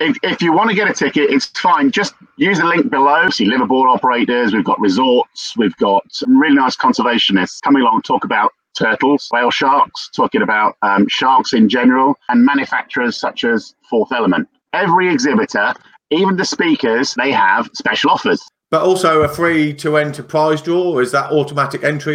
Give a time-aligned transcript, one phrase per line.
[0.00, 1.90] if, if you want to get a ticket, it's fine.
[1.90, 3.28] Just use the link below.
[3.30, 8.52] See liveaboard operators, we've got resorts, we've got really nice conservationists coming along talk about
[8.76, 14.48] turtles, whale sharks, talking about um, sharks in general, and manufacturers such as Fourth Element.
[14.72, 15.74] Every exhibitor,
[16.10, 18.40] even the speakers, they have special offers.
[18.70, 22.14] But also a free to enter prize draw, is that automatic entry?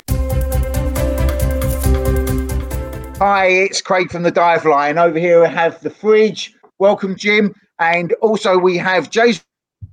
[3.17, 4.97] Hi, it's Craig from the Dive Line.
[4.97, 6.53] Over here, I have the fridge.
[6.79, 7.53] Welcome, Jim.
[7.83, 9.43] And also, we have Jason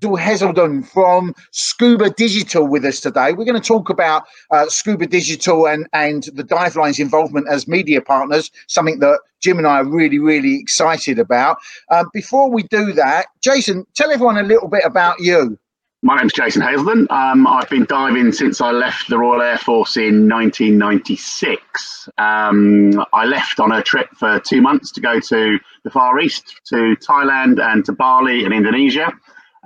[0.00, 3.32] Heselden from Scuba Digital with us today.
[3.32, 4.22] We're going to talk about
[4.52, 9.58] uh, Scuba Digital and, and the Dive Line's involvement as media partners, something that Jim
[9.58, 11.56] and I are really, really excited about.
[11.90, 15.58] Uh, before we do that, Jason, tell everyone a little bit about you.
[16.02, 17.06] My name's Jason Hazelden.
[17.10, 22.08] Um, I've been diving since I left the Royal Air Force in 1996.
[22.16, 26.58] Um, I left on a trip for two months to go to the Far East,
[26.68, 29.12] to Thailand and to Bali and Indonesia.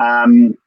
[0.01, 0.59] Um,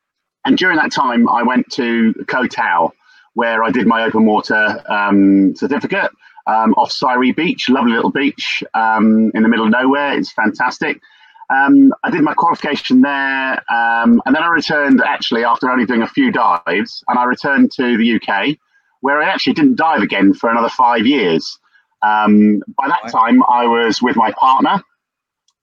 [0.46, 2.94] and during that time, I went to Koh Tao,
[3.34, 6.12] where I did my open water um, certificate
[6.48, 10.18] um, off Sairee Beach, lovely little beach um, in the middle of nowhere.
[10.18, 11.02] It's fantastic.
[11.50, 16.02] Um, I did my qualification there, um, and then I returned actually after only doing
[16.02, 18.58] a few dives, and I returned to the UK,
[19.02, 21.58] where I actually didn't dive again for another five years.
[22.02, 24.84] Um, by that time, I was with my partner,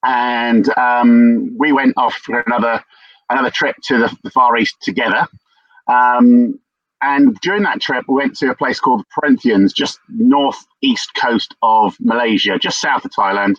[0.02, 2.82] and um, we went off for another
[3.30, 5.26] another trip to the, the Far East together.
[5.88, 6.58] Um,
[7.02, 11.96] and during that trip, we went to a place called Perhentians, just northeast coast of
[12.00, 13.56] Malaysia, just south of Thailand.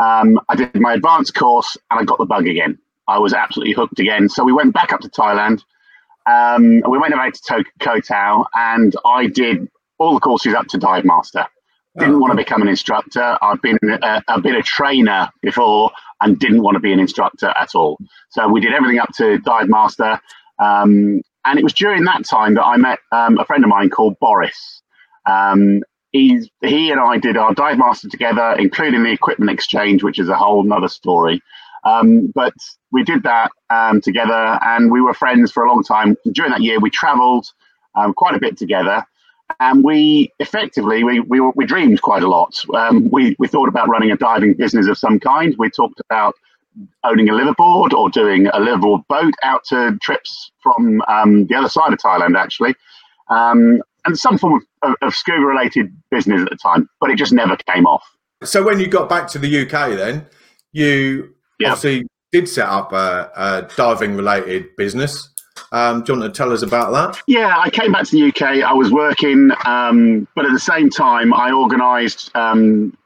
[0.00, 2.78] Um, I did my advanced course and I got the bug again.
[3.06, 4.28] I was absolutely hooked again.
[4.28, 5.62] So we went back up to Thailand.
[6.26, 10.78] Um, we went over to Koh Tao and I did all the courses up to
[10.78, 11.46] dive master.
[11.98, 13.36] Didn't oh, want to become an instructor.
[13.42, 15.90] I've been a, I've been a trainer before
[16.20, 17.98] and didn't want to be an instructor at all.
[18.30, 20.20] So we did everything up to dive master.
[20.60, 23.90] Um, and it was during that time that I met um, a friend of mine
[23.90, 24.82] called Boris.
[25.26, 30.18] Um, he's he and I did our dive master together, including the equipment exchange, which
[30.18, 31.42] is a whole nother story.
[31.84, 32.54] Um, but
[32.92, 36.16] we did that um, together, and we were friends for a long time.
[36.32, 37.46] During that year, we travelled
[37.94, 39.04] um, quite a bit together,
[39.60, 42.54] and we effectively we we, we dreamed quite a lot.
[42.74, 45.54] Um, we we thought about running a diving business of some kind.
[45.58, 46.34] We talked about
[47.04, 51.68] owning a liveaboard or doing a liveaboard boat out to trips from um, the other
[51.68, 52.74] side of Thailand, actually.
[53.30, 57.32] Um, and some form of, of, scuba related business at the time, but it just
[57.32, 58.02] never came off.
[58.42, 60.26] So when you got back to the UK, then
[60.72, 61.72] you yeah.
[61.72, 65.28] obviously did set up a, a diving related business.
[65.72, 67.22] Um, do you want to tell us about that?
[67.26, 68.64] Yeah, I came back to the UK.
[68.64, 72.96] I was working, um, but at the same time, I organised um,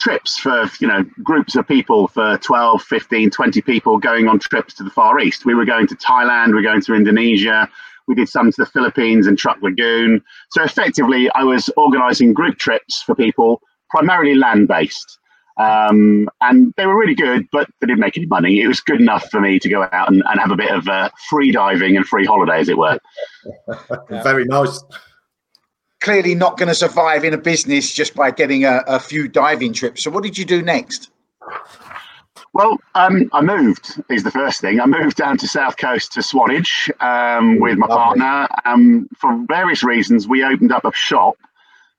[0.00, 4.74] trips for you know groups of people for 12 15 20 people going on trips
[4.74, 7.68] to the far east we were going to thailand we were going to indonesia
[8.06, 10.22] we did some to the Philippines and Truk Lagoon.
[10.50, 15.18] So effectively, I was organising group trips for people, primarily land based.
[15.58, 18.60] Um, and they were really good, but they didn't make any money.
[18.60, 20.86] It was good enough for me to go out and, and have a bit of
[20.86, 22.98] uh, free diving and free holiday, as it were.
[24.10, 24.82] Very nice.
[26.02, 29.72] Clearly, not going to survive in a business just by getting a, a few diving
[29.72, 30.04] trips.
[30.04, 31.10] So, what did you do next?
[32.52, 34.80] Well, um, I moved is the first thing.
[34.80, 38.48] I moved down to South Coast to Swanage um, with my partner.
[38.64, 41.36] Um, for various reasons, we opened up a shop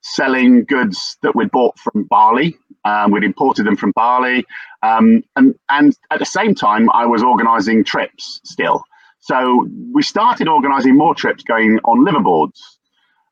[0.02, 2.58] selling goods that we'd bought from Bali.
[2.86, 4.46] Um, we'd imported them from Bali,
[4.82, 8.84] um, and and at the same time, I was organising trips still.
[9.20, 12.60] So we started organising more trips going on liveaboards.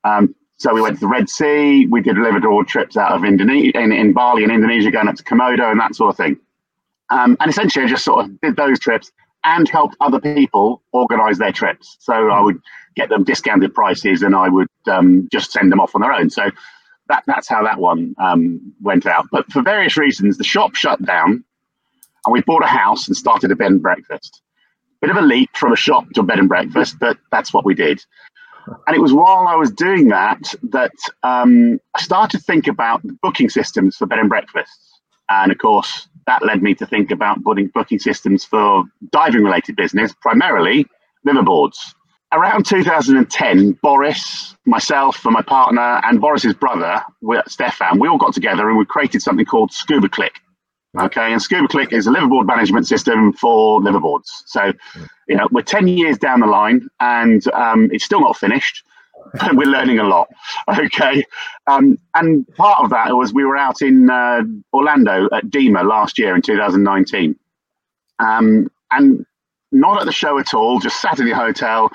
[0.03, 1.85] Um, so we went to the Red Sea.
[1.87, 5.23] We did liveaboard trips out of Indonesia, in, in Bali and Indonesia, going up to
[5.23, 6.37] Komodo and that sort of thing.
[7.09, 9.11] Um, and essentially, I just sort of did those trips
[9.43, 11.97] and helped other people organize their trips.
[11.99, 12.59] So I would
[12.95, 16.29] get them discounted prices and I would um, just send them off on their own.
[16.29, 16.49] So
[17.09, 19.27] that, that's how that one um, went out.
[19.31, 21.43] But for various reasons, the shop shut down
[22.25, 24.41] and we bought a house and started a bed and breakfast.
[25.01, 27.65] Bit of a leap from a shop to a bed and breakfast, but that's what
[27.65, 28.03] we did.
[28.87, 33.03] And it was while I was doing that that um, I started to think about
[33.21, 34.99] booking systems for bed and breakfasts.
[35.29, 39.75] And of course, that led me to think about putting booking systems for diving related
[39.75, 40.85] business, primarily
[41.25, 41.77] liveaboards.
[42.33, 47.03] Around 2010, Boris, myself, and my partner, and Boris's brother,
[47.47, 50.41] Stefan, we all got together and we created something called Scuba Click.
[50.99, 54.29] Okay, and Scuba Click is a liveaboard management system for liveaboards.
[54.45, 54.73] So,
[55.27, 58.83] you know, we're 10 years down the line and um, it's still not finished.
[59.53, 60.29] we're learning a lot.
[60.67, 61.23] Okay.
[61.67, 64.41] Um, and part of that was we were out in uh,
[64.73, 67.35] Orlando at DEMA last year in 2019.
[68.19, 69.25] Um, and
[69.71, 71.91] not at the show at all, just sat in the hotel.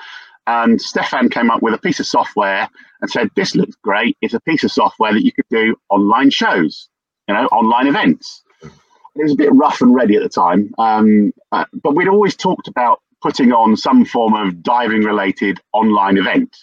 [0.47, 2.69] And Stefan came up with a piece of software
[3.01, 4.17] and said, This looks great.
[4.21, 6.89] It's a piece of software that you could do online shows,
[7.27, 8.43] you know, online events.
[8.63, 12.35] It was a bit rough and ready at the time, um, uh, but we'd always
[12.35, 16.55] talked about putting on some form of diving related online event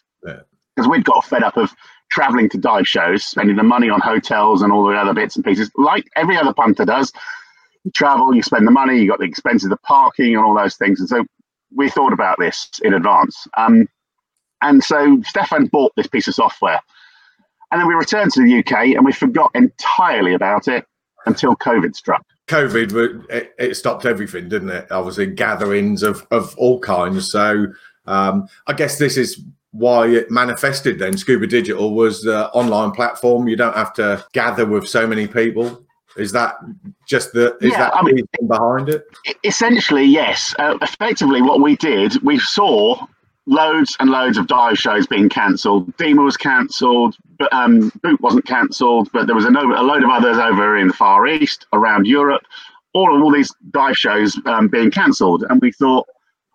[0.79, 1.75] because we'd got fed up of
[2.09, 5.45] traveling to dive shows, spending the money on hotels and all the other bits and
[5.45, 7.13] pieces, like every other punter does.
[7.83, 10.77] You travel, you spend the money, you got the expenses of parking and all those
[10.77, 11.01] things.
[11.01, 11.25] And so
[11.75, 13.49] we thought about this in advance.
[13.57, 13.89] Um,
[14.63, 16.79] and so Stefan bought this piece of software.
[17.73, 20.87] And then we returned to the UK and we forgot entirely about it
[21.27, 22.25] until COVID struck.
[22.47, 24.87] COVID, it, it stopped everything, didn't it?
[24.93, 27.33] Obviously, gatherings of, of all kinds.
[27.33, 27.67] So
[28.07, 29.43] um, I guess this is
[29.73, 31.17] why it manifested then.
[31.17, 33.49] Scuba Digital was the online platform.
[33.49, 35.85] You don't have to gather with so many people.
[36.17, 36.57] Is that
[37.07, 39.05] just the is yeah, that I mean, behind it?
[39.45, 40.55] Essentially, yes.
[40.59, 43.07] Uh, effectively, what we did, we saw
[43.47, 45.95] loads and loads of dive shows being cancelled.
[45.97, 49.09] DEMA was cancelled, but um, Boot wasn't cancelled.
[49.13, 52.07] But there was a, no, a, load of others over in the Far East, around
[52.07, 52.43] Europe.
[52.95, 56.07] All of all these dive shows um, being cancelled, and we thought,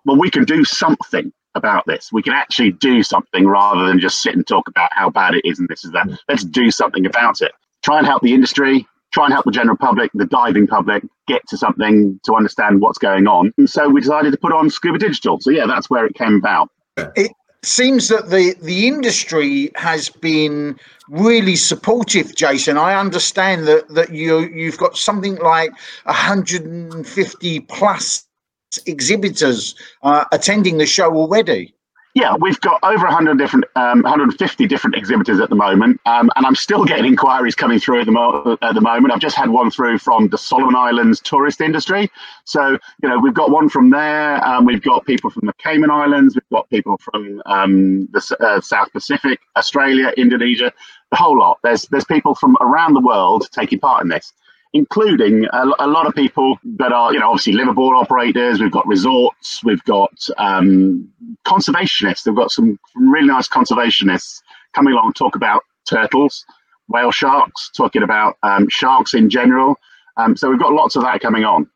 [0.04, 2.11] well, we can do something about this.
[2.11, 5.45] We can actually do something rather than just sit and talk about how bad it
[5.45, 6.07] is and this is that.
[6.07, 6.17] Mm.
[6.27, 7.51] Let's do something about it.
[7.83, 11.47] Try and help the industry, try and help the general public, the diving public, get
[11.50, 13.53] to something to understand what's going on.
[13.57, 15.39] And so we decided to put on Scuba Digital.
[15.39, 16.69] So yeah, that's where it came about.
[17.15, 17.31] It
[17.63, 20.77] seems that the the industry has been
[21.09, 22.77] really supportive, Jason.
[22.77, 25.71] I understand that that you you've got something like
[26.03, 28.25] 150 plus
[28.86, 31.74] exhibitors uh, attending the show already.
[32.16, 36.46] Yeah, we've got over 100 different, um, 150 different exhibitors at the moment, um, and
[36.46, 39.12] I'm still getting inquiries coming through at the, mo- at the moment.
[39.12, 42.12] I've just had one through from the Solomon Islands tourist industry.
[42.46, 44.46] So, you know, we've got one from there.
[44.46, 46.36] Um, we've got people from the Cayman Islands.
[46.36, 50.72] We've got people from um, the uh, South Pacific, Australia, Indonesia,
[51.10, 51.58] the whole lot.
[51.64, 54.34] There's there's people from around the world taking part in this
[54.74, 58.60] including a, a, lot of people that are, you know, obviously liveaboard operators.
[58.60, 59.64] We've got resorts.
[59.64, 61.08] We've got um,
[61.46, 62.25] conservationists.
[62.25, 64.42] We've got some really nice conservationists
[64.74, 66.44] coming along talk about turtles,
[66.88, 69.78] whale sharks, talking about um, sharks in general.
[70.18, 71.70] Um, so we've got lots of that coming on.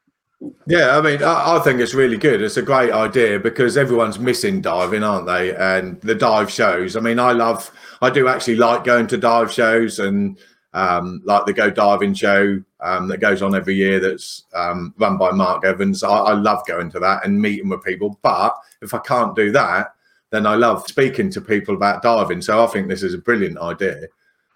[0.68, 2.44] Yeah, I mean, I, I, think it's really good.
[2.44, 5.56] It's a great idea because everyone's missing diving, aren't they?
[5.56, 6.96] And the dive shows.
[6.96, 7.72] I mean, I love,
[8.04, 10.38] I do actually like going to dive shows and
[10.78, 15.18] um, like the Go Diving Show um, that goes on every year that's um, run
[15.18, 16.04] by Mark Evans.
[16.04, 18.20] I, I, love going to that and meeting with people.
[18.22, 19.96] But if I can't do that,
[20.30, 22.44] then I love speaking to people about diving.
[22.44, 24.08] So I think this is a brilliant idea.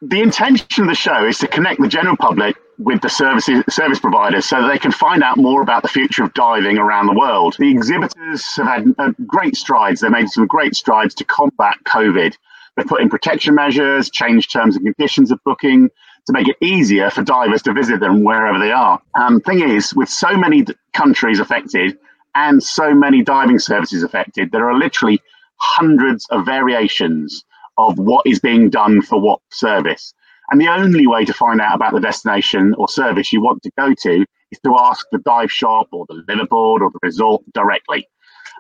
[0.04, 4.00] The intention of the show is to connect the general public with the services, service
[4.00, 7.56] providers so they can find out more about the future of diving around the world.
[7.58, 10.02] The exhibitors have had uh, great strides.
[10.02, 12.36] They've made some great strides to combat COVID.
[12.76, 15.90] They've put in protection measures, changed terms and conditions of booking,
[16.28, 19.02] to make it easier for divers to visit them wherever they are.
[19.20, 21.98] Um, thing is, with so many countries affected
[22.36, 25.22] and so many diving services affected, there are literally
[25.58, 27.44] hundreds of variations
[27.78, 30.14] of what is being done for what service.
[30.50, 33.72] And the only way to find out about the destination or service you want to
[33.78, 38.08] go to is to ask the dive shop or the liveaboard or the resort directly.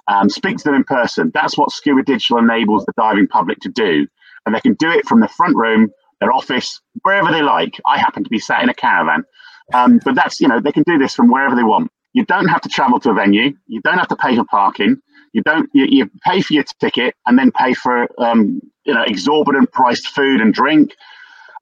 [0.07, 1.31] Um, speak to them in person.
[1.33, 4.07] That's what Scuba Digital enables the diving public to do.
[4.45, 5.91] And they can do it from the front room
[6.21, 7.81] their office, wherever they like.
[7.85, 9.25] I happen to be sat in a caravan.
[9.73, 11.91] Um, but that's, you know, they can do this from wherever they want.
[12.13, 13.53] You don't have to travel to a venue.
[13.67, 14.97] You don't have to pay for parking.
[15.33, 19.03] You don't, you, you pay for your ticket and then pay for, um, you know,
[19.03, 20.93] exorbitant priced food and drink.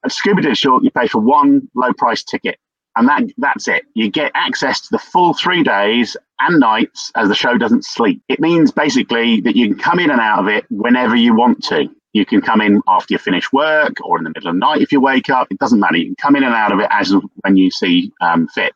[0.04, 2.58] At Scuba Digital, you pay for one low price ticket.
[2.96, 3.84] And that that's it.
[3.94, 8.20] You get access to the full three days and nights as the show doesn't sleep.
[8.28, 11.62] It means basically that you can come in and out of it whenever you want
[11.66, 11.88] to.
[12.12, 14.82] You can come in after you finish work or in the middle of the night
[14.82, 15.48] if you wake up.
[15.50, 15.96] It doesn't matter.
[15.96, 18.72] You can come in and out of it as when you see um, fit.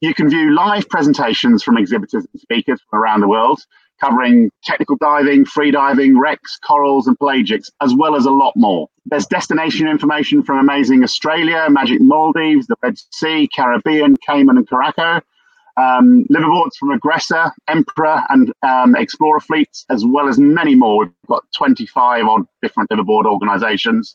[0.00, 3.60] You can view live presentations from exhibitors and speakers from around the world,
[4.00, 8.88] covering technical diving, free diving, wrecks, corals, and pelagics, as well as a lot more.
[9.06, 15.22] There's destination information from amazing Australia, Magic Maldives, the Red Sea, Caribbean, Cayman, and Curacao
[15.76, 21.04] um, liveaboards from Aggressor, Emperor, and um, Explorer fleets, as well as many more.
[21.04, 24.14] We've got 25 odd different liveaboard organizations.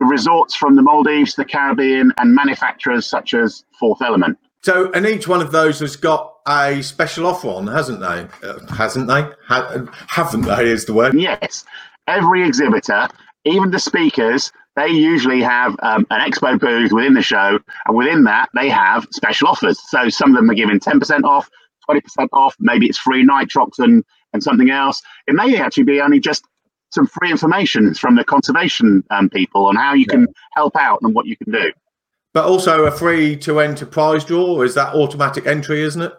[0.00, 4.38] The resorts from the Maldives, the Caribbean, and manufacturers such as Fourth Element.
[4.62, 8.26] So, and each one of those has got a special offer on, hasn't they?
[8.46, 9.28] Uh, hasn't they?
[9.46, 10.70] Ha- haven't they?
[10.70, 11.14] Is the word?
[11.14, 11.64] Yes.
[12.08, 13.08] Every exhibitor,
[13.44, 18.24] even the speakers, they usually have um, an expo booth within the show, and within
[18.24, 19.80] that, they have special offers.
[19.88, 21.48] So some of them are giving 10% off,
[21.88, 22.56] 20% off.
[22.58, 25.00] Maybe it's free nitrox and, and something else.
[25.26, 26.44] It may actually be only just
[26.90, 31.14] some free information from the conservation um, people on how you can help out and
[31.14, 31.72] what you can do.
[32.32, 34.62] But also a free to enter prize draw.
[34.62, 36.12] Is that automatic entry, isn't it?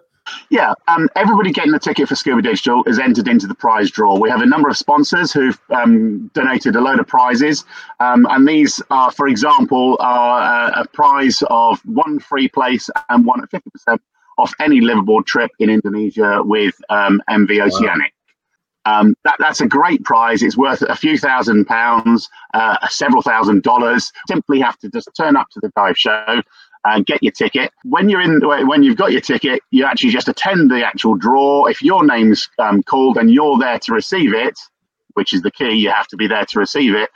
[0.49, 4.17] Yeah, um, everybody getting a ticket for Scuba Digital is entered into the prize draw.
[4.17, 7.65] We have a number of sponsors who've um, donated a load of prizes,
[7.99, 13.25] um, and these are, for example, are uh, a prize of one free place and
[13.25, 14.01] one at fifty percent
[14.37, 18.11] off any liveaboard trip in Indonesia with um, MV Oceanic.
[18.85, 20.43] Um, that, that's a great prize.
[20.43, 24.11] It's worth a few thousand pounds, uh, several thousand dollars.
[24.27, 26.43] Simply have to just turn up to the dive show
[26.85, 27.71] and get your ticket.
[27.83, 31.65] When you're in, when you've got your ticket, you actually just attend the actual draw.
[31.65, 34.57] If your name's um, called and you're there to receive it,
[35.15, 37.09] which is the key, you have to be there to receive it.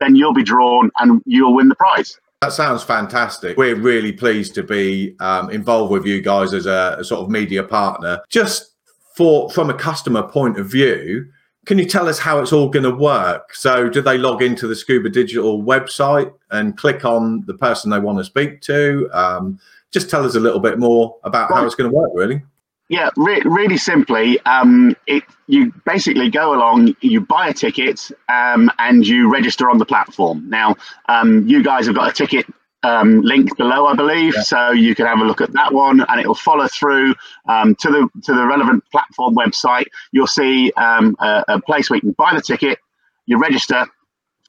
[0.00, 2.18] Then you'll be drawn and you'll win the prize.
[2.40, 3.56] That sounds fantastic.
[3.56, 7.30] We're really pleased to be um, involved with you guys as a, a sort of
[7.30, 8.20] media partner.
[8.28, 8.74] Just
[9.14, 11.26] for from a customer point of view,
[11.64, 13.54] can you tell us how it's all going to work?
[13.54, 18.00] So, do they log into the Scuba Digital website and click on the person they
[18.00, 19.08] want to speak to?
[19.12, 19.60] Um,
[19.92, 22.42] just tell us a little bit more about how it's going to work, really.
[22.88, 28.70] Yeah, re- really simply, um, it you basically go along, you buy a ticket, um,
[28.78, 30.48] and you register on the platform.
[30.48, 30.74] Now,
[31.08, 32.46] um, you guys have got a ticket
[32.82, 34.34] um, link below, I believe.
[34.34, 34.42] Yeah.
[34.42, 37.14] So you can have a look at that one, and it will follow through
[37.48, 39.86] um, to the to the relevant platform website.
[40.12, 42.78] You'll see um, a, a, place where you can buy the ticket,
[43.26, 43.86] you register,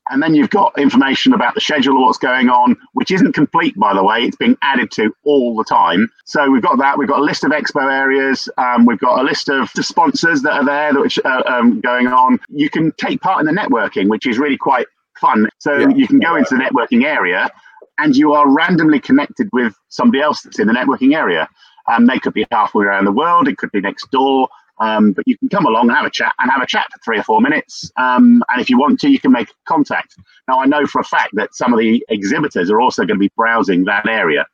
[0.09, 3.77] and then you've got information about the schedule of what's going on, which isn't complete,
[3.77, 4.23] by the way.
[4.23, 6.09] It's being added to all the time.
[6.25, 6.97] So we've got that.
[6.97, 8.49] We've got a list of expo areas.
[8.57, 12.07] Um, we've got a list of the sponsors that are there, which are um, going
[12.07, 12.39] on.
[12.49, 14.87] You can take part in the networking, which is really quite
[15.21, 15.47] fun.
[15.59, 15.87] So yeah.
[15.95, 17.49] you can go into the networking area
[17.97, 21.47] and you are randomly connected with somebody else that's in the networking area.
[21.91, 24.47] Um, they could be halfway around the world, it could be next door,
[24.79, 26.99] um, but you can come along and have a chat and have a chat for
[27.03, 27.91] three or four minutes.
[27.97, 30.15] Um, and if you want to, you can make contact.
[30.47, 33.19] Now, I know for a fact that some of the exhibitors are also going to
[33.19, 34.45] be browsing that area.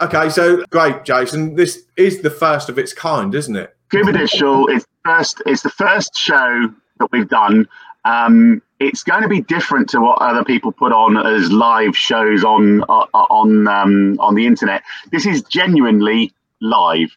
[0.00, 1.56] Okay, so great, Jason.
[1.56, 3.76] This is the first of its kind, isn't it?
[3.90, 5.42] Digital is first.
[5.46, 7.68] It's the first show that we've done
[8.04, 12.44] um, it's going to be different to what other people put on as live shows
[12.44, 14.82] on uh, on um, on the internet.
[15.10, 17.10] This is genuinely live.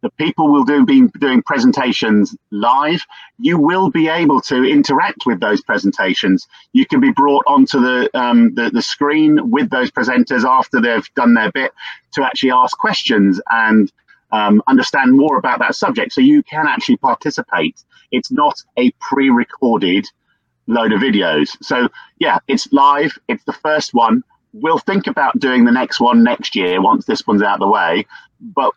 [0.00, 3.02] The people will do be doing presentations live.
[3.38, 6.48] You will be able to interact with those presentations.
[6.72, 11.14] You can be brought onto the, um, the the screen with those presenters after they've
[11.14, 11.72] done their bit
[12.12, 13.92] to actually ask questions and
[14.32, 16.12] um, understand more about that subject.
[16.12, 17.84] So you can actually participate.
[18.10, 20.06] It's not a pre-recorded
[20.66, 21.56] load of videos.
[21.62, 21.88] So
[22.18, 23.18] yeah, it's live.
[23.28, 24.22] It's the first one.
[24.52, 27.68] We'll think about doing the next one next year once this one's out of the
[27.68, 28.06] way.
[28.40, 28.72] But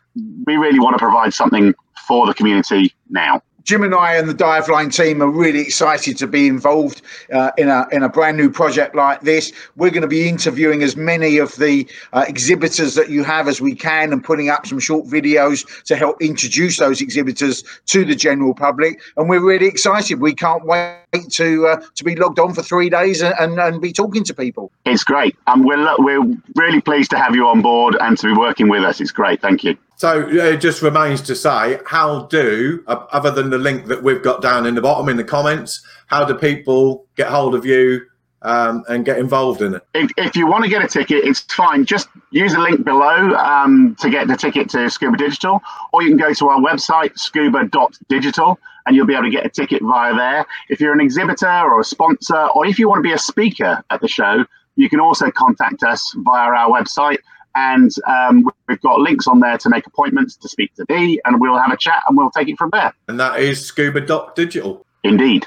[0.46, 1.74] we really want to provide something
[2.06, 3.42] for the community now.
[3.66, 7.50] Jim and I and the Dive Line team are really excited to be involved uh,
[7.58, 9.52] in a in a brand new project like this.
[9.74, 13.60] We're going to be interviewing as many of the uh, exhibitors that you have as
[13.60, 18.14] we can, and putting up some short videos to help introduce those exhibitors to the
[18.14, 19.00] general public.
[19.16, 20.20] And we're really excited.
[20.20, 23.82] We can't wait to uh, to be logged on for three days and, and, and
[23.82, 24.70] be talking to people.
[24.84, 28.32] It's great, and we're we're really pleased to have you on board and to be
[28.32, 29.00] working with us.
[29.00, 29.42] It's great.
[29.42, 29.76] Thank you.
[29.96, 34.42] So it just remains to say, how do, other than the link that we've got
[34.42, 38.02] down in the bottom in the comments, how do people get hold of you
[38.42, 39.82] um, and get involved in it?
[39.94, 41.86] If, if, you want to get a ticket, it's fine.
[41.86, 45.62] Just use the link below um, to get the ticket to Scuba Digital,
[45.94, 49.48] or you can go to our website, scuba.digital, and you'll be able to get a
[49.48, 50.46] ticket via there.
[50.68, 53.82] If you're an exhibitor or a sponsor, or if you want to be a speaker
[53.88, 54.44] at the show,
[54.76, 57.18] you can also contact us via our website
[57.56, 61.40] and um, we've got links on there to make appointments to speak to me, and
[61.40, 62.94] we'll have a chat and we'll take it from there.
[63.08, 64.86] And that is Scuba Doc Digital.
[65.02, 65.46] Indeed.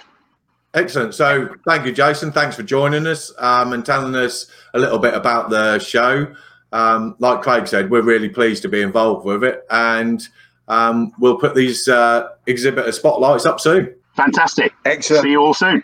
[0.74, 1.14] Excellent.
[1.14, 2.32] So, thank you, Jason.
[2.32, 6.34] Thanks for joining us um, and telling us a little bit about the show.
[6.72, 10.22] Um, like Craig said, we're really pleased to be involved with it, and
[10.68, 13.96] um, we'll put these uh, exhibitor spotlights up soon.
[14.16, 14.74] Fantastic.
[14.86, 15.24] Excellent.
[15.24, 15.84] See you all soon.